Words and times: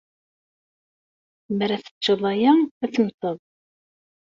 Lemmer 1.47 1.69
ad 1.71 1.81
tecceḍ 1.83 2.21
aya, 2.33 2.53
ad 2.83 2.89
temmteḍ. 2.93 3.37